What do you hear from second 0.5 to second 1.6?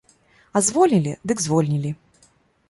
А звольнілі, дык